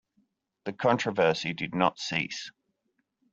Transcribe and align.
The 0.63 0.73
controversy 0.73 1.53
did 1.53 1.75
not 1.75 1.99
cease. 1.99 2.49